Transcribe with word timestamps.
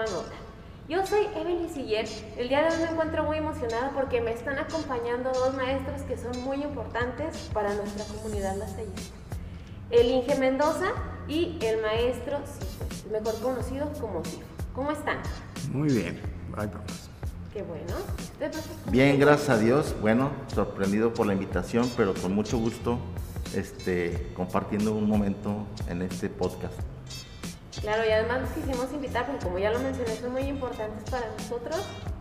toma 0.00 0.22
nota. 0.22 0.34
Yo 0.88 1.06
soy 1.06 1.26
Evelyn 1.36 1.68
Siller. 1.72 2.08
El 2.36 2.48
día 2.48 2.62
de 2.62 2.74
hoy 2.74 2.82
me 2.82 2.90
encuentro 2.90 3.24
muy 3.24 3.38
emocionada 3.38 3.90
porque 3.94 4.20
me 4.20 4.32
están 4.32 4.58
acompañando 4.58 5.30
dos 5.32 5.54
maestros 5.54 6.02
que 6.02 6.16
son 6.16 6.42
muy 6.42 6.62
importantes 6.62 7.50
para 7.52 7.74
nuestra 7.74 8.04
comunidad 8.06 8.56
lasallista. 8.56 9.14
El 9.90 10.10
Inge 10.10 10.36
Mendoza 10.36 10.92
y 11.28 11.58
el 11.62 11.80
maestro 11.82 12.38
Cifo, 12.44 13.10
mejor 13.10 13.40
conocido 13.40 13.92
como 14.00 14.24
Cifo. 14.24 14.42
¿Cómo 14.74 14.90
están? 14.90 15.18
Muy 15.72 15.88
bien, 15.88 16.20
ahí 16.56 16.68
vamos. 16.72 17.10
Qué 17.52 17.62
bueno. 17.62 17.92
Bien, 18.90 19.18
gracias 19.18 19.50
a 19.50 19.58
Dios. 19.58 19.94
Bueno, 20.00 20.30
sorprendido 20.54 21.12
por 21.12 21.26
la 21.26 21.34
invitación, 21.34 21.90
pero 21.96 22.14
con 22.14 22.32
mucho 22.32 22.58
gusto 22.58 22.98
este, 23.54 24.32
compartiendo 24.34 24.94
un 24.94 25.08
momento 25.08 25.66
en 25.88 26.02
este 26.02 26.28
podcast. 26.28 26.74
Claro, 27.80 28.04
y 28.06 28.10
además 28.10 28.42
los 28.42 28.50
quisimos 28.50 28.92
invitar 28.92 29.26
porque 29.26 29.44
como 29.44 29.58
ya 29.58 29.70
lo 29.70 29.78
mencioné, 29.78 30.14
son 30.16 30.32
muy 30.32 30.42
importantes 30.42 31.08
para 31.10 31.26
nosotros 31.38 31.80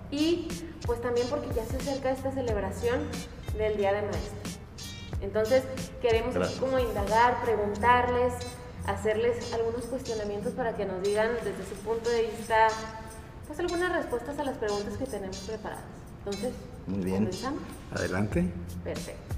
y 0.09 0.47
pues 0.85 1.01
también 1.01 1.27
porque 1.29 1.49
ya 1.53 1.65
se 1.65 1.77
acerca 1.77 2.11
esta 2.11 2.31
celebración 2.31 3.01
del 3.57 3.77
Día 3.77 3.93
de 3.93 4.01
Maestro. 4.03 4.59
Entonces 5.21 5.63
queremos 6.01 6.35
como 6.59 6.79
indagar, 6.79 7.41
preguntarles, 7.43 8.33
hacerles 8.87 9.53
algunos 9.53 9.85
cuestionamientos 9.85 10.53
para 10.53 10.75
que 10.75 10.85
nos 10.85 11.03
digan 11.03 11.29
desde 11.43 11.63
su 11.67 11.75
punto 11.83 12.09
de 12.09 12.23
vista 12.23 12.67
pues 13.47 13.59
algunas 13.59 13.91
respuestas 13.91 14.39
a 14.39 14.43
las 14.43 14.57
preguntas 14.57 14.95
que 14.97 15.05
tenemos 15.05 15.37
preparadas. 15.39 15.83
Entonces, 16.19 16.53
Muy 16.87 17.03
bien. 17.03 17.25
¿comenzamos? 17.25 17.61
Adelante. 17.95 18.45
Perfecto. 18.83 19.35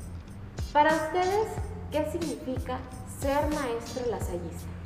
Para 0.74 0.94
ustedes, 0.94 1.48
¿qué 1.92 2.06
significa 2.12 2.78
ser 3.22 3.48
maestro 3.54 4.06
lasallista? 4.10 4.81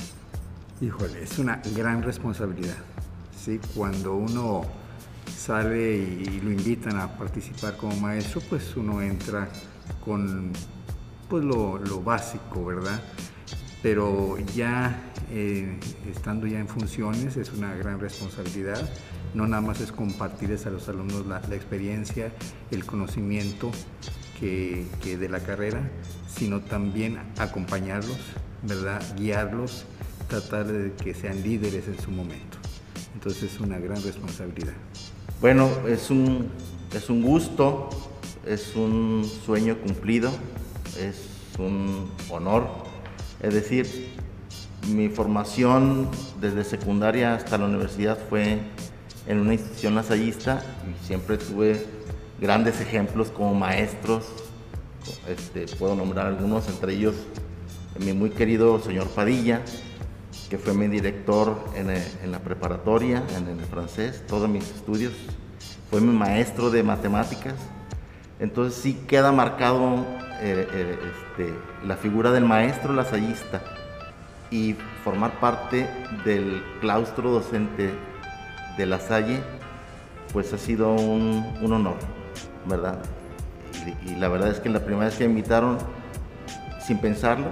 Híjole, 0.81 1.23
es 1.23 1.40
una 1.40 1.62
gran 1.73 2.04
responsabilidad. 2.04 2.76
¿sí? 3.34 3.62
Cuando 3.73 4.16
uno 4.16 4.64
sale 5.34 5.98
y 5.98 6.42
lo 6.42 6.52
invitan 6.52 7.00
a 7.00 7.18
participar 7.18 7.78
como 7.78 7.95
maestro, 7.95 8.42
pues 8.50 8.76
uno 8.76 9.02
entra 9.02 9.48
con 10.03 10.52
pues 11.30 11.46
lo, 11.46 12.02
básico, 12.03 12.66
¿verdad? 12.66 13.02
Pero 13.81 14.38
ya 14.53 15.14
eh, 15.31 15.80
estando 16.09 16.46
ya 16.46 16.59
en 16.59 16.68
funciones 16.68 17.38
es 17.38 17.53
una 17.53 17.73
gran 17.76 18.02
responsabilidad. 18.02 18.90
No 19.34 19.48
nada 19.48 19.62
más 19.62 19.80
es 19.80 19.94
compartirles 19.94 20.66
a 20.66 20.72
los 20.72 20.90
alumnos 20.90 21.26
la, 21.26 21.38
experiencia, 21.56 22.34
el 22.70 22.86
conocimiento 22.86 23.72
que 24.42 25.18
de 25.18 25.30
la 25.30 25.40
carrera, 25.40 25.90
sino 26.28 26.59
también 26.59 27.18
acompañarlos, 27.38 28.20
¿verdad? 28.64 29.02
Guiarlos 29.16 29.86
tratar 30.28 30.66
de 30.68 30.94
que 30.94 31.14
sean 31.14 31.42
líderes 31.42 31.88
en 31.88 32.00
su 32.00 32.12
momento. 32.12 32.58
Entonces 33.14 33.54
es 33.54 33.59
una 33.59 33.80
gran 33.80 34.02
responsabilidad. 34.04 34.73
Bueno, 35.42 35.70
es 35.88 36.09
un, 36.09 36.50
es 36.94 37.09
un 37.09 37.22
gusto, 37.22 37.90
es 38.46 38.76
un 38.76 39.30
sueño 39.46 39.78
cumplido, 39.80 40.31
es 41.00 41.28
un 41.59 42.12
honor. 42.30 42.68
Es 43.42 43.53
decir, 43.53 44.14
mi 44.94 45.09
formación 45.09 46.09
desde 46.40 46.64
secundaria 46.64 47.36
hasta 47.36 47.58
la 47.58 47.66
universidad 47.66 48.18
fue 48.30 48.59
en 49.28 49.40
una 49.40 49.53
institución 49.53 49.96
lasallista 49.96 50.64
y 50.90 51.06
siempre 51.06 51.38
tuve 51.38 51.86
grandes 52.40 52.81
ejemplos 52.81 53.30
como 53.31 53.53
maestros. 53.56 54.26
Este, 55.28 55.66
puedo 55.78 55.96
nombrar 55.96 56.28
algunos, 56.28 56.68
entre 56.68 56.94
ellos 56.94 57.16
mi 58.00 58.14
muy 58.14 58.30
querido 58.30 58.81
señor 58.81 59.08
Padilla, 59.08 59.62
que 60.50 60.58
fue 60.58 60.74
mi 60.74 60.88
director 60.88 61.58
en, 61.76 61.90
eh, 61.90 62.04
la 62.28 62.40
preparatoria, 62.40 63.24
en 63.36 63.48
el 63.48 63.66
francés, 63.66 64.24
todos 64.28 64.47
mis 64.47 64.69
estudios. 64.69 65.14
Fue 65.90 66.02
mi 66.02 66.14
maestro 66.14 66.69
de 66.69 66.84
matemáticas. 66.84 67.56
Entonces 68.40 68.80
sí 68.81 68.94
queda 69.08 69.31
marcado 69.31 70.06
eh, 70.42 70.68
eh, 70.72 71.00
este, 71.12 71.53
la 71.86 71.96
figura 71.96 72.31
del 72.31 72.46
maestro 72.46 72.94
lasallista 72.94 73.62
y 74.52 74.75
formar 75.03 75.40
parte 75.40 75.90
del 76.25 76.64
claustro 76.81 77.31
docente 77.31 77.92
de 78.78 78.86
La 78.86 79.00
Salle, 79.00 79.40
pues 80.34 80.52
ha 80.53 80.58
sido 80.58 80.94
un, 80.94 81.72
honor, 81.72 81.96
¿verdad? 82.66 83.00
Y, 84.06 84.12
y, 84.12 84.16
la 84.16 84.28
verdad 84.28 84.50
es 84.50 84.59
que 84.59 84.69
la 84.69 84.81
primera 84.81 85.06
vez 85.06 85.16
que 85.16 85.24
me 85.24 85.31
invitaron, 85.31 85.78
sin 86.86 87.00
pensarlo, 87.00 87.48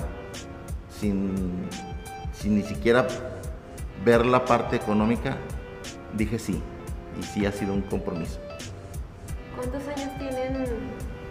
sin 0.99 1.67
sin 2.43 2.55
ni 2.55 2.63
siquiera 2.63 3.07
ver 4.03 4.25
la 4.25 4.43
parte 4.43 4.75
económica, 4.75 5.37
dije 6.13 6.37
sí. 6.37 6.61
Y 7.17 7.23
sí 7.23 7.45
ha 7.45 7.53
sido 7.53 7.73
un 7.73 7.83
compromiso. 7.83 8.37
¿Cuántos 9.55 9.87
años 9.87 10.09
tienen 10.19 10.65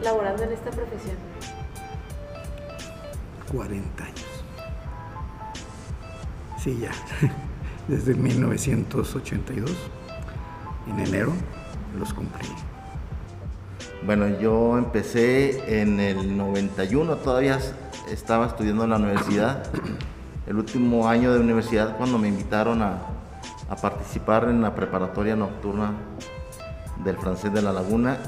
laborando 0.03 0.45
en 0.45 0.53
esta 0.53 0.71
profesión? 0.71 1.17
40 3.53 4.05
años. 4.05 4.45
Sí, 6.59 6.79
ya. 6.81 6.93
Desde 7.89 8.15
1982, 8.15 9.71
en 10.89 10.99
enero, 10.99 11.33
los 11.99 12.15
cumplí. 12.15 12.49
Bueno, 14.07 14.29
yo 14.41 14.79
empecé 14.79 15.83
en 15.83 16.01
el 16.01 16.39
91, 16.39 17.17
todavía 17.17 17.59
estaba 18.11 18.47
estudiando 18.47 18.85
en 18.85 18.91
la 18.91 18.97
universidad 18.97 19.65
el 20.53 20.59
último 20.59 21.09
año 21.09 21.33
de 21.33 21.41
universidad 21.41 21.97
cuando 21.97 22.19
me 22.19 22.29
invitaron 22.29 22.83
a, 22.83 22.99
participar 23.81 24.51
en 24.51 24.61
la 24.61 24.75
preparatoria 24.75 25.35
nocturna 25.35 25.95
del 27.03 27.17
francés 27.17 27.51
de 27.55 27.63
la 27.63 27.73
laguna. 27.73 28.19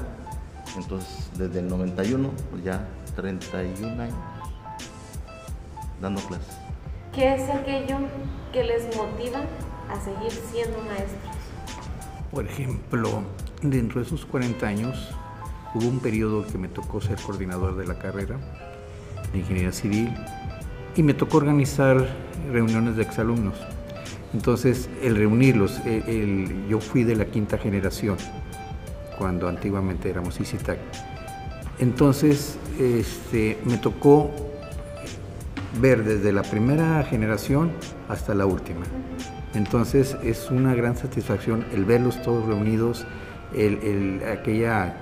Entonces, 0.75 1.29
desde 1.37 1.59
el 1.59 1.67
91, 1.69 2.31
pues 2.49 2.63
ya 2.63 2.83
31 3.15 4.01
años 4.01 4.15
dando 6.01 6.19
clases. 6.21 6.57
¿Qué 7.13 7.35
es 7.35 7.47
aquello 7.47 7.97
que 8.51 8.63
les 8.63 8.85
motiva 8.97 9.41
a 9.87 9.99
seguir 10.03 10.31
siendo 10.31 10.79
maestros? 10.79 11.35
Por 12.31 12.47
ejemplo, 12.47 13.21
dentro 13.61 14.01
de 14.01 14.07
esos 14.07 14.25
40 14.25 14.65
años 14.65 15.11
hubo 15.75 15.87
un 15.87 15.99
periodo 15.99 16.47
que 16.47 16.57
me 16.57 16.69
tocó 16.69 17.01
ser 17.01 17.21
coordinador 17.21 17.75
de 17.75 17.85
la 17.85 17.99
carrera 17.99 18.39
de 19.31 19.37
ingeniería 19.37 19.71
civil 19.71 20.11
y 20.95 21.03
me 21.03 21.13
tocó 21.13 21.37
organizar 21.37 22.07
reuniones 22.51 22.95
de 22.95 23.03
exalumnos. 23.03 23.55
Entonces, 24.33 24.89
el 25.01 25.15
reunirlos, 25.15 25.81
yo 26.69 26.79
fui 26.79 27.03
de 27.03 27.15
la 27.15 27.25
quinta 27.25 27.57
generación, 27.57 28.17
cuando 29.17 29.47
antiguamente 29.47 30.09
éramos 30.09 30.39
ICITAC. 30.39 30.77
Entonces, 31.79 32.57
este, 32.79 33.57
me 33.65 33.77
tocó 33.77 34.31
ver 35.79 36.03
desde 36.03 36.31
la 36.31 36.43
primera 36.43 37.03
generación 37.03 37.71
hasta 38.09 38.33
la 38.33 38.45
última. 38.45 38.85
Entonces, 39.53 40.17
es 40.23 40.51
una 40.51 40.75
gran 40.75 40.97
satisfacción 40.97 41.65
el 41.73 41.85
verlos 41.85 42.21
todos 42.21 42.45
reunidos, 42.45 43.05
el, 43.53 44.21
aquella 44.29 44.97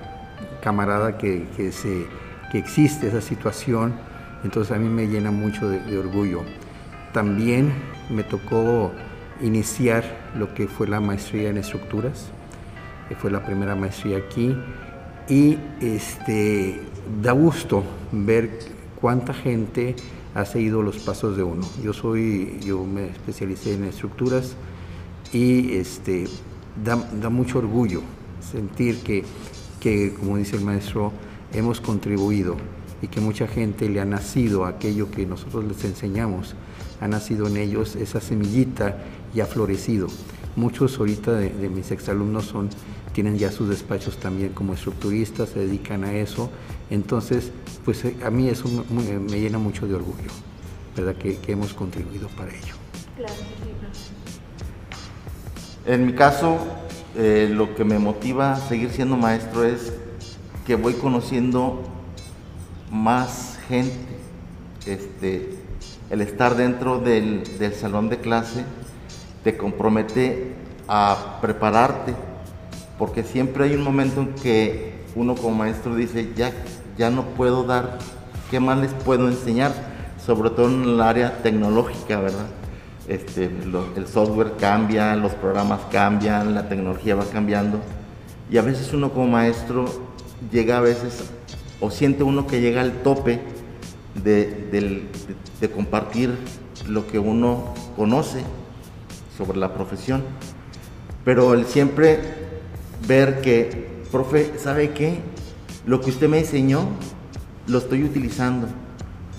camarada 0.62 1.18
que, 1.18 1.46
que, 1.56 1.72
se, 1.72 2.06
que 2.52 2.58
existe, 2.58 3.08
esa 3.08 3.20
situación 3.20 3.94
entonces 4.44 4.76
a 4.76 4.78
mí 4.78 4.88
me 4.88 5.08
llena 5.08 5.30
mucho 5.30 5.68
de, 5.68 5.98
orgullo. 5.98 6.42
También 7.12 7.72
me 8.10 8.22
tocó 8.22 8.92
iniciar 9.40 10.04
lo 10.36 10.54
que 10.54 10.68
fue 10.68 10.86
la 10.86 11.00
maestría 11.00 11.48
en 11.48 11.56
estructuras, 11.56 12.26
que 13.08 13.16
fue 13.16 13.30
la 13.30 13.44
primera 13.44 13.74
maestría 13.74 14.18
aquí, 14.18 14.56
y 15.28 15.58
este, 15.80 16.80
da 17.22 17.32
gusto 17.32 17.82
ver 18.12 18.58
cuánta 19.00 19.32
gente 19.32 19.96
ha 20.34 20.44
seguido 20.44 20.82
los 20.82 20.98
pasos 20.98 21.36
de 21.36 21.42
uno. 21.42 21.66
Yo 21.82 21.92
soy, 21.92 22.58
yo 22.60 22.84
me 22.84 23.06
especialicé 23.06 23.74
en 23.74 23.84
estructuras 23.84 24.56
y 25.32 25.74
este, 25.74 26.26
da, 26.84 26.96
da 26.96 27.30
mucho 27.30 27.58
orgullo 27.58 28.02
sentir 28.40 29.02
que, 29.02 29.24
que, 29.80 30.12
como 30.12 30.36
dice 30.36 30.56
el 30.56 30.64
maestro, 30.64 31.12
hemos 31.52 31.80
contribuido 31.80 32.56
y 33.02 33.08
que 33.08 33.20
mucha 33.20 33.46
gente 33.46 33.88
le 33.88 34.00
ha 34.00 34.04
nacido 34.04 34.64
aquello 34.64 35.10
que 35.10 35.26
nosotros 35.26 35.64
les 35.64 35.84
enseñamos, 35.84 36.54
ha 37.00 37.08
nacido 37.08 37.46
en 37.46 37.56
ellos 37.56 37.96
esa 37.96 38.20
semillita 38.20 38.96
y 39.34 39.40
ha 39.40 39.46
florecido. 39.46 40.08
Muchos 40.56 40.98
ahorita 40.98 41.32
de, 41.32 41.68
mis 41.68 41.90
exalumnos 41.90 42.46
son, 42.46 42.70
tienen 43.12 43.36
ya 43.38 43.50
sus 43.50 43.68
despachos 43.68 44.18
también 44.18 44.52
como 44.52 44.74
estructuristas, 44.74 45.50
se 45.50 45.60
dedican 45.60 46.04
a 46.04 46.14
eso. 46.14 46.50
Entonces, 46.90 47.50
pues 47.84 48.04
eh, 48.04 48.16
a 48.24 48.30
mí 48.30 48.48
eso 48.48 48.68
me, 48.90 49.40
llena 49.40 49.58
mucho 49.58 49.86
de 49.88 49.94
orgullo, 49.94 50.30
¿verdad? 50.96 51.16
Que, 51.16 51.38
hemos 51.48 51.74
contribuido 51.74 52.28
para 52.28 52.50
ello. 52.50 52.74
Claro, 53.16 53.34
En 55.86 56.06
mi 56.06 56.12
caso, 56.12 56.58
eh, 57.16 57.50
lo 57.52 57.74
que 57.74 57.84
me 57.84 57.98
motiva 57.98 58.52
a 58.52 58.56
seguir 58.56 58.90
siendo 58.90 59.16
maestro 59.16 59.64
es 59.64 59.92
que 60.66 60.76
voy 60.76 60.94
conociendo 60.94 61.82
más 62.94 63.58
gente, 63.66 64.16
este, 64.86 65.58
el 66.10 66.20
estar 66.20 66.54
dentro 66.54 67.00
del, 67.00 67.42
salón 67.74 68.08
de 68.08 68.18
clase 68.18 68.64
te 69.42 69.56
compromete 69.56 70.54
a 70.86 71.38
prepararte, 71.42 72.14
porque 72.96 73.24
siempre 73.24 73.64
hay 73.64 73.74
un 73.74 73.82
momento 73.82 74.20
en 74.20 74.34
que 74.34 74.94
uno 75.16 75.34
como 75.34 75.56
maestro 75.56 75.96
dice, 75.96 76.30
ya, 76.36 76.52
ya 76.96 77.10
no 77.10 77.24
puedo 77.24 77.64
dar, 77.64 77.98
¿qué 78.48 78.60
más 78.60 78.78
les 78.78 78.92
puedo 78.92 79.28
enseñar? 79.28 79.72
Sobre 80.24 80.50
todo 80.50 80.68
en 80.68 80.84
el 80.84 81.00
área 81.00 81.42
tecnológica, 81.42 82.20
¿verdad? 82.20 82.46
Este, 83.08 83.50
el 83.96 84.06
software 84.06 84.52
cambia, 84.56 85.16
los 85.16 85.32
programas 85.32 85.80
cambian, 85.90 86.54
la 86.54 86.68
tecnología 86.68 87.16
va 87.16 87.24
cambiando. 87.24 87.80
Y 88.48 88.56
a 88.56 88.62
veces 88.62 88.92
uno 88.92 89.10
como 89.10 89.26
maestro 89.26 89.84
llega 90.52 90.78
a 90.78 90.80
veces, 90.80 91.30
o 91.84 91.90
siente 91.90 92.22
uno 92.22 92.46
que 92.46 92.62
llega 92.62 92.80
al 92.80 93.02
tope 93.02 93.40
de, 94.14 95.06
compartir 95.74 96.34
lo 96.88 97.06
que 97.06 97.18
uno 97.18 97.74
conoce 97.94 98.42
sobre 99.36 99.58
la 99.58 99.74
profesión. 99.74 100.22
Pero 101.26 101.52
el 101.52 101.66
siempre 101.66 102.20
ver 103.06 103.42
que, 103.42 104.02
profe, 104.10 104.58
¿sabe 104.58 104.92
qué? 104.92 105.18
Lo 105.86 106.00
que 106.00 106.10
usted 106.10 106.28
me 106.28 106.38
enseñó, 106.38 106.88
lo 107.66 107.78
estoy 107.78 108.04
utilizando. 108.04 108.66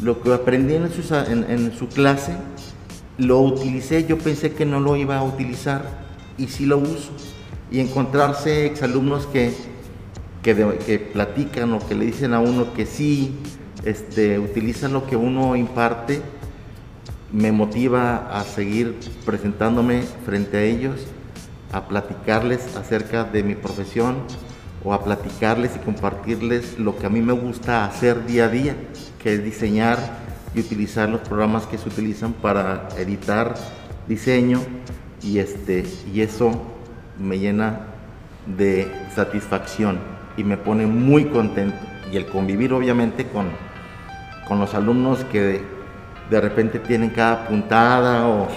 Lo 0.03 0.21
que 0.21 0.31
aprendí 0.31 0.75
en 0.75 0.91
su, 0.91 1.15
en, 1.15 1.74
su 1.75 1.88
clase, 1.88 2.33
lo 3.18 3.39
utilicé, 3.39 4.06
yo 4.06 4.19
pensé 4.19 4.51
que 4.51 4.65
no 4.65 4.80
lo 4.80 4.95
iba 4.95 5.18
a 5.18 5.24
utilizar 5.24 5.83
y 6.38 6.48
sí 6.48 6.68
lo 6.68 6.77
uso. 6.77 7.12
Y 7.71 7.80
encontrarse 7.80 8.68
exalumnos 8.68 9.25
que, 9.25 9.51
que, 10.53 11.00
platican 11.12 11.74
o 11.74 11.80
que 11.80 11.95
le 11.95 12.06
dicen 12.06 12.36
a 12.36 12.39
uno 12.39 12.71
que 12.74 12.86
sí, 12.86 13.36
este, 13.83 14.38
utilizan 14.38 14.94
lo 14.94 15.07
que 15.07 15.15
uno 15.15 15.56
imparte, 15.56 16.21
me 17.31 17.51
motiva 17.51 18.30
a 18.30 18.44
seguir 18.44 18.95
presentándome 19.25 20.03
frente 20.24 20.57
a 20.57 20.62
ellos, 20.62 21.07
a 21.71 21.88
platicarles 21.88 22.75
acerca 22.75 23.24
de 23.24 23.42
mi 23.42 23.56
profesión 23.56 24.18
o 24.83 24.94
a 24.94 25.03
platicarles 25.03 25.75
y 25.75 25.80
compartirles 25.80 26.77
lo 26.77 26.95
que 26.95 27.07
a 27.07 27.09
mí 27.09 27.21
me 27.21 27.33
gusta 27.33 27.83
hacer 27.83 28.27
día 28.27 28.45
a 28.45 28.50
día, 28.50 28.75
que 29.24 29.33
es 29.33 29.44
diseñar 29.44 29.98
y 30.53 30.59
utilizar 30.59 31.09
los 31.09 31.21
programas 31.21 31.65
que 31.65 31.80
se 31.80 31.89
utilizan 31.89 32.33
para 32.33 32.88
editar 33.00 33.56
diseño 34.07 34.62
y, 35.24 35.39
este, 35.39 35.86
y 36.13 36.21
eso 36.21 36.51
me 37.18 37.39
llena 37.39 37.88
de 38.45 38.91
satisfacción 39.15 40.14
y 40.38 40.44
me 40.44 40.58
pone 40.58 40.86
muy 40.86 41.26
contento. 41.26 41.78
Y 42.12 42.18
el 42.18 42.26
convivir 42.28 42.74
obviamente 42.74 43.26
con, 43.26 43.48
con 44.48 44.60
los 44.60 44.74
alumnos 44.74 45.24
que 45.26 45.62
de 46.30 46.42
repente 46.42 46.80
tienen 46.80 47.10
cada 47.10 47.48
puntada 47.48 48.28
o, 48.28 48.48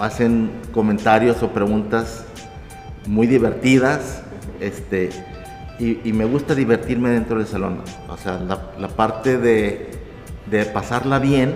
hacen 0.00 0.50
comentarios 0.72 1.42
o 1.42 1.48
preguntas 1.50 2.24
muy 3.06 3.26
divertidas. 3.26 4.22
Este, 4.60 5.10
y, 5.78 6.12
me 6.12 6.24
gusta 6.24 6.54
divertirme 6.54 7.10
dentro 7.10 7.38
del 7.38 7.46
salón. 7.46 7.82
O 8.08 8.16
sea, 8.16 8.38
la, 8.38 8.88
parte 8.88 9.36
de, 9.36 9.90
de, 10.50 10.64
pasarla 10.64 11.18
bien 11.18 11.54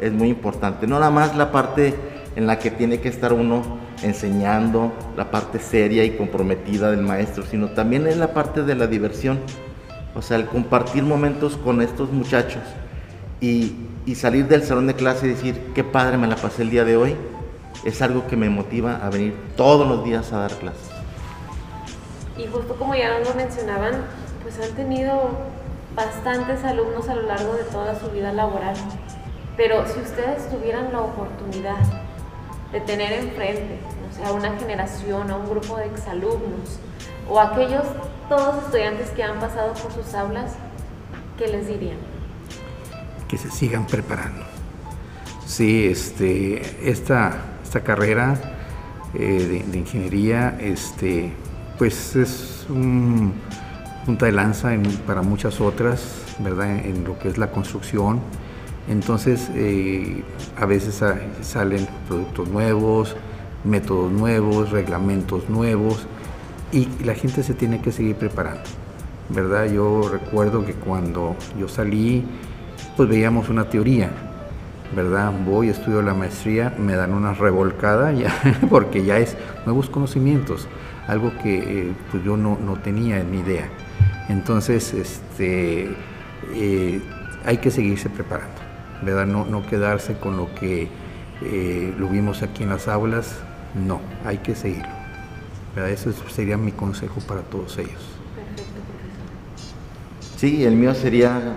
es 0.00 0.12
muy 0.12 0.28
importante. 0.28 0.86
No 0.86 0.98
nada 0.98 1.10
más 1.12 1.36
la 1.36 1.52
parte 1.52 1.94
en 2.34 2.46
la 2.46 2.58
que 2.58 2.70
tiene 2.70 3.00
que 3.00 3.08
estar 3.08 3.32
uno 3.32 3.78
enseñando, 4.02 4.92
la 5.16 5.30
parte 5.30 5.58
seria 5.58 6.04
y 6.04 6.16
comprometida 6.16 6.90
del 6.90 7.02
maestro, 7.02 7.44
sino 7.44 7.68
también 7.68 8.06
en 8.06 8.20
la 8.20 8.34
parte 8.34 8.62
de 8.62 8.74
la 8.74 8.86
diversión. 8.86 9.40
O 10.14 10.22
sea, 10.22 10.36
el 10.36 10.46
compartir 10.46 11.02
momentos 11.02 11.56
con 11.56 11.80
estos 11.80 12.10
muchachos 12.10 12.62
y, 13.40 13.74
salir 14.14 14.46
del 14.46 14.62
salón 14.62 14.86
de 14.86 14.94
clase 14.94 15.26
y 15.26 15.30
decir, 15.30 15.72
qué 15.74 15.84
padre 15.84 16.18
me 16.18 16.26
la 16.26 16.36
pasé 16.36 16.62
el 16.62 16.70
día 16.70 16.84
de 16.84 16.96
hoy, 16.96 17.16
es 17.84 18.02
algo 18.02 18.26
que 18.26 18.36
me 18.36 18.50
motiva 18.50 18.96
a 18.96 19.10
venir 19.10 19.34
todos 19.56 19.88
los 19.88 20.04
días 20.04 20.32
a 20.32 20.38
dar 20.38 20.52
clases. 20.52 20.90
Y 22.36 22.46
justo 22.46 22.74
como 22.76 22.94
ya 22.94 23.18
lo 23.20 23.34
mencionaban, 23.34 23.94
pues 24.42 24.58
han 24.60 24.74
tenido 24.74 25.30
bastantes 25.94 26.64
alumnos 26.64 27.08
a 27.08 27.14
lo 27.14 27.22
largo 27.22 27.54
de 27.54 27.64
toda 27.64 27.98
su 27.98 28.10
vida 28.10 28.32
laboral. 28.32 28.74
Pero 29.56 29.86
si 29.86 30.00
ustedes 30.00 30.48
tuvieran 30.50 30.92
la 30.92 31.00
oportunidad 31.00 31.76
de 32.72 32.80
tener 32.80 33.12
enfrente, 33.12 33.78
o 34.10 34.14
sea, 34.14 34.32
una 34.32 34.56
generación, 34.58 35.30
a 35.30 35.36
un 35.36 35.48
grupo 35.48 35.76
de 35.76 35.86
exalumnos, 35.86 36.78
o 37.28 37.38
aquellos 37.38 37.84
todos 38.28 38.64
estudiantes 38.64 39.10
que 39.10 39.22
han 39.22 39.38
pasado 39.38 39.74
por 39.74 39.92
sus 39.92 40.14
aulas, 40.14 40.54
¿qué 41.38 41.48
les 41.48 41.66
dirían? 41.66 41.98
que 43.32 43.38
se 43.38 43.50
sigan 43.50 43.86
preparando. 43.86 44.44
Sí, 45.46 45.86
este, 45.86 46.60
esta, 46.86 47.34
esta 47.64 47.80
carrera 47.80 48.38
eh, 49.14 49.64
de, 49.66 49.78
ingeniería, 49.78 50.54
este, 50.60 51.32
pues 51.78 52.14
es 52.14 52.66
un 52.68 53.32
punta 54.04 54.26
de 54.26 54.32
lanza 54.32 54.72
para 55.06 55.22
muchas 55.22 55.62
otras, 55.62 56.36
¿verdad? 56.40 56.76
En, 56.76 57.04
lo 57.04 57.18
que 57.18 57.28
es 57.28 57.38
la 57.38 57.50
construcción. 57.50 58.20
Entonces, 58.88 59.50
eh, 59.54 60.22
a 60.56 60.66
veces 60.66 61.02
salen 61.40 61.86
productos 62.08 62.48
nuevos, 62.48 63.16
métodos 63.64 64.10
nuevos, 64.10 64.70
reglamentos 64.70 65.48
nuevos, 65.48 66.06
y 66.72 66.88
la 67.04 67.14
gente 67.14 67.42
se 67.42 67.54
tiene 67.54 67.80
que 67.80 67.92
seguir 67.92 68.16
preparando, 68.16 68.62
¿verdad? 69.28 69.70
Yo 69.70 70.08
recuerdo 70.08 70.64
que 70.64 70.72
cuando 70.72 71.36
yo 71.58 71.68
salí, 71.68 72.24
pues 72.96 73.08
veíamos 73.08 73.50
una 73.50 73.68
teoría, 73.68 74.10
¿verdad? 74.96 75.32
Voy, 75.44 75.68
estudio 75.68 76.00
la 76.00 76.14
maestría, 76.14 76.74
me 76.78 76.94
dan 76.94 77.12
una 77.12 77.34
revolcada 77.34 78.10
ya, 78.12 78.32
porque 78.70 79.04
ya 79.04 79.18
es 79.18 79.36
nuevos 79.66 79.90
conocimientos, 79.90 80.66
algo 81.06 81.32
que 81.42 81.58
eh, 81.58 81.92
pues 82.10 82.24
yo 82.24 82.38
no, 82.38 82.56
tenía 82.82 83.22
ni 83.22 83.40
idea. 83.40 83.68
Entonces, 84.30 84.94
este, 84.94 85.90
eh, 86.54 87.02
hay 87.44 87.58
que 87.58 87.70
seguirse 87.70 88.08
preparando, 88.08 88.61
¿verdad? 89.02 89.26
No, 89.26 89.44
no 89.44 89.66
quedarse 89.66 90.14
con 90.14 90.36
lo 90.36 90.54
que 90.54 90.88
eh, 91.42 91.94
lo 91.98 92.08
vimos 92.08 92.42
aquí 92.42 92.62
en 92.62 92.70
las 92.70 92.88
aulas, 92.88 93.38
no, 93.74 94.00
hay 94.24 94.38
que 94.38 94.54
seguirlo. 94.54 94.88
¿verdad? 95.74 95.90
Ese 95.90 96.12
sería 96.34 96.56
mi 96.56 96.72
consejo 96.72 97.20
para 97.20 97.42
todos 97.42 97.78
ellos. 97.78 98.00
Perfecto, 98.34 98.82
profesor. 98.82 100.38
Sí, 100.38 100.64
el 100.64 100.76
mío 100.76 100.94
sería 100.94 101.56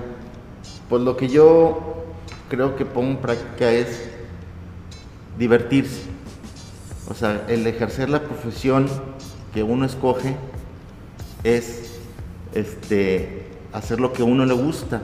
pues 0.89 1.01
lo 1.01 1.17
que 1.17 1.27
yo 1.27 2.05
creo 2.49 2.75
que 2.75 2.85
pongo 2.85 3.11
en 3.11 3.17
práctica 3.17 3.71
es 3.71 4.03
divertirse. 5.37 6.03
O 7.09 7.13
sea, 7.13 7.45
el 7.47 7.65
ejercer 7.67 8.09
la 8.09 8.21
profesión 8.21 8.87
que 9.53 9.63
uno 9.63 9.85
escoge 9.85 10.35
es 11.43 11.91
este, 12.53 13.47
hacer 13.73 13.99
lo 13.99 14.13
que 14.13 14.23
uno 14.23 14.45
le 14.45 14.53
gusta. 14.53 15.01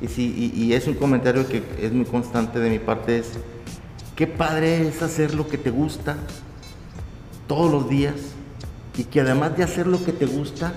Y, 0.00 0.08
si, 0.08 0.52
y, 0.54 0.72
es 0.72 0.86
un 0.86 0.94
comentario 0.94 1.46
que 1.46 1.62
es 1.80 1.92
muy 1.92 2.06
constante 2.06 2.58
de 2.58 2.70
mi 2.70 2.78
parte, 2.78 3.18
es, 3.18 3.32
qué 4.16 4.26
padre 4.26 4.88
es 4.88 5.02
hacer 5.02 5.34
lo 5.34 5.46
que 5.46 5.58
te 5.58 5.70
gusta 5.70 6.16
todos 7.46 7.70
los 7.70 7.88
días 7.88 8.14
y 8.96 9.04
que 9.04 9.20
además 9.20 9.56
de 9.56 9.64
hacer 9.64 9.86
lo 9.86 10.02
que 10.04 10.12
te 10.12 10.26
gusta, 10.26 10.72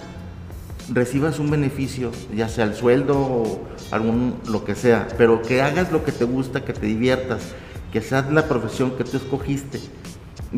recibas 0.91 1.39
un 1.39 1.49
beneficio, 1.49 2.11
ya 2.35 2.49
sea 2.49 2.65
el 2.65 2.75
sueldo 2.75 3.17
o 3.17 3.61
algún 3.91 4.35
lo 4.49 4.65
que 4.65 4.75
sea, 4.75 5.07
pero 5.17 5.41
que 5.41 5.61
hagas 5.61 5.91
lo 5.91 6.03
que 6.03 6.11
te 6.11 6.25
gusta, 6.25 6.65
que 6.65 6.73
te 6.73 6.85
diviertas, 6.85 7.53
que 7.91 8.01
seas 8.01 8.31
la 8.31 8.47
profesión 8.47 8.91
que 8.97 9.03
tú 9.03 9.17
escogiste, 9.17 9.79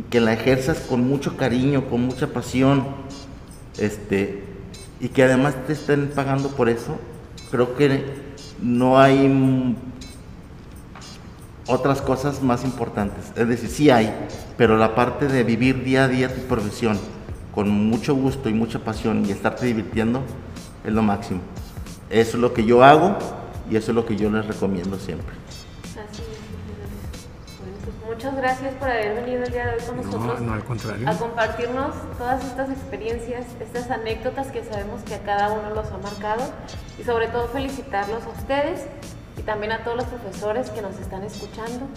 que 0.09 0.19
la 0.19 0.33
ejerzas 0.33 0.79
con 0.79 1.07
mucho 1.07 1.37
cariño, 1.37 1.87
con 1.89 2.01
mucha 2.01 2.27
pasión, 2.27 2.85
este, 3.77 4.43
y 4.99 5.09
que 5.09 5.23
además 5.23 5.55
te 5.67 5.73
estén 5.73 6.09
pagando 6.15 6.49
por 6.49 6.69
eso, 6.69 6.97
creo 7.51 7.75
que 7.75 8.24
no 8.61 8.99
hay 8.99 9.75
otras 11.67 12.01
cosas 12.01 12.41
más 12.41 12.63
importantes. 12.63 13.31
Es 13.35 13.47
decir, 13.47 13.69
sí 13.69 13.89
hay, 13.89 14.13
pero 14.57 14.77
la 14.77 14.95
parte 14.95 15.27
de 15.27 15.43
vivir 15.43 15.83
día 15.83 16.05
a 16.05 16.07
día 16.07 16.33
tu 16.33 16.41
profesión, 16.41 16.99
con 17.53 17.69
mucho 17.69 18.15
gusto 18.15 18.49
y 18.49 18.53
mucha 18.53 18.79
pasión 18.79 19.25
y 19.25 19.31
estarte 19.31 19.65
divirtiendo 19.65 20.21
es 20.83 20.93
lo 20.93 21.01
máximo. 21.01 21.41
Eso 22.09 22.37
es 22.37 22.41
lo 22.41 22.53
que 22.53 22.65
yo 22.65 22.83
hago 22.83 23.17
y 23.69 23.75
eso 23.75 23.91
es 23.91 23.95
lo 23.95 24.05
que 24.05 24.15
yo 24.15 24.29
les 24.29 24.45
recomiendo 24.45 24.97
siempre. 24.99 25.35
Muchas 28.25 28.41
gracias 28.41 28.73
por 28.75 28.89
haber 28.89 29.15
venido 29.15 29.43
el 29.43 29.51
día 29.51 29.67
de 29.67 29.75
hoy 29.75 29.83
con 29.85 29.97
nosotros. 29.97 30.41
No, 30.41 30.47
no, 30.47 30.53
al 30.53 30.63
contrario. 30.63 31.07
A 31.07 31.13
compartirnos 31.13 31.93
todas 32.17 32.43
estas 32.43 32.71
experiencias, 32.71 33.45
estas 33.59 33.91
anécdotas 33.91 34.47
que 34.47 34.63
sabemos 34.63 35.03
que 35.03 35.13
a 35.13 35.19
cada 35.19 35.51
uno 35.51 35.69
los 35.75 35.91
ha 35.91 35.97
marcado 35.99 36.41
y 36.99 37.03
sobre 37.03 37.27
todo 37.27 37.47
felicitarlos 37.49 38.23
a 38.23 38.29
ustedes 38.29 38.87
y 39.37 39.43
también 39.43 39.73
a 39.73 39.83
todos 39.83 39.97
los 39.97 40.05
profesores 40.07 40.71
que 40.71 40.81
nos 40.81 40.97
están 40.99 41.23
escuchando 41.23 41.87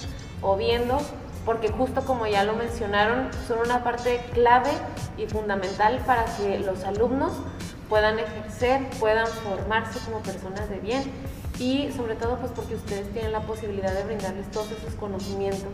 o 0.43 0.57
viendo 0.57 0.99
porque 1.47 1.71
justo 1.71 2.03
como 2.03 2.27
ya 2.27 2.45
lo 2.45 2.53
mencionaron, 2.53 3.31
son 3.47 3.61
una 3.61 3.83
parte 3.83 4.21
clave 4.35 4.71
y 5.17 5.27
fundamental 5.27 5.99
para 6.05 6.27
que 6.37 6.59
los 6.59 6.85
alumnos 6.85 7.33
puedan 7.89 8.19
ejercer, 8.19 8.83
puedan 9.01 9.27
formarse 9.27 9.99
como 10.01 10.19
personas 10.19 10.69
de 10.69 10.79
bien 10.79 11.05
y 11.59 11.91
sobre 11.93 12.17
todo 12.17 12.37
pues 12.39 12.53
porque 12.53 12.75
ustedes 12.75 13.11
tienen 13.15 13.33
la 13.33 13.41
posibilidad 13.41 13.95
de 13.95 14.05
brindarles 14.05 14.51
todos 14.51 14.71
esos 14.73 14.95
conocimientos 14.95 15.71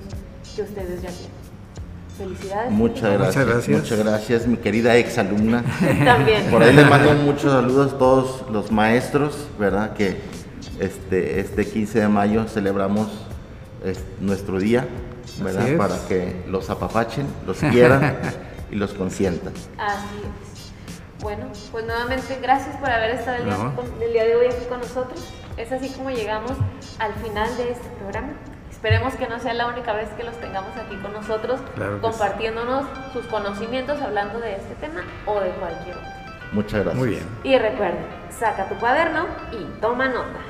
que 0.55 0.63
ustedes 0.63 1.03
ya 1.03 1.09
tienen. 1.09 1.45
Felicidades. 2.17 2.71
Muchas 2.71 3.13
gracias, 3.13 3.37
Muchas 3.37 3.47
gracias. 3.47 3.81
Muchas 3.81 3.99
gracias, 3.99 4.47
mi 4.47 4.57
querida 4.57 4.97
ex 4.97 5.19
alumna. 5.19 5.65
También. 6.05 6.45
Por 6.51 6.63
ahí 6.63 6.73
les 6.73 6.89
mando 6.89 7.13
muchos 7.15 7.51
saludos 7.53 7.93
a 7.95 7.99
todos 7.99 8.45
los 8.51 8.71
maestros, 8.71 9.49
¿verdad? 9.59 9.95
Que 9.95 10.19
este, 10.79 11.41
este 11.41 11.67
15 11.67 12.01
de 12.01 12.09
mayo 12.09 12.47
celebramos 12.47 13.09
es, 13.85 13.99
nuestro 14.21 14.61
día, 14.61 14.87
¿verdad? 15.43 15.77
Para 15.77 15.97
que 16.09 16.45
los 16.49 16.71
apapachen, 16.71 17.27
los 17.47 17.59
quieran 17.59 18.17
y 18.71 18.77
los 18.77 18.93
consientan. 18.93 19.53
Así 19.77 20.07
es. 20.23 21.21
Bueno, 21.21 21.47
pues 21.73 21.85
nuevamente 21.85 22.39
gracias 22.41 22.77
por 22.77 22.91
haber 22.91 23.11
estado 23.17 23.39
el 23.39 23.45
día, 23.47 23.57
No. 23.57 23.75
con- 23.75 24.03
el 24.03 24.13
día 24.13 24.25
de 24.25 24.37
hoy 24.37 24.47
aquí 24.47 24.67
con 24.69 24.79
nosotros. 24.81 25.27
Es 25.57 25.73
así 25.73 25.89
como 25.89 26.11
llegamos 26.11 26.53
al 26.99 27.15
final 27.15 27.57
de 27.57 27.73
este 27.73 27.89
programa. 27.99 28.33
Esperemos 28.85 29.15
que 29.15 29.27
no 29.27 29.41
sea 29.41 29.55
la 29.55 29.67
única 29.67 29.95
vez 29.95 30.11
que 30.11 30.25
los 30.25 30.39
tengamos 30.43 30.77
aquí 30.77 30.95
con 30.97 31.15
nosotros, 31.15 31.59
Claro 31.75 32.03
compartiéndonos 32.03 32.85
sus 33.15 33.25
conocimientos, 33.29 33.99
hablando 34.03 34.39
de 34.41 34.57
este 34.57 34.75
tema 34.75 35.03
o 35.25 35.41
de 35.41 35.49
cualquier 35.53 35.97
otro. 35.97 36.11
Muchas 36.53 36.85
gracias. 36.85 36.95
Muy 36.95 37.09
bien. 37.09 37.27
Y 37.45 37.57
recuerden, 37.57 38.05
saca 38.29 38.69
tu 38.69 38.75
cuaderno 38.75 39.25
y 39.53 39.81
toma 39.81 40.09
nota. 40.09 40.41